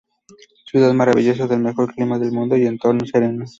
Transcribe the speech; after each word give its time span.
Ciudad 0.65 0.93
maravillosa, 0.95 1.45
del 1.45 1.59
mejor 1.59 1.93
clima 1.93 2.17
del 2.17 2.31
Mundo 2.31 2.57
y 2.57 2.65
entorno 2.65 3.05
sereno. 3.05 3.45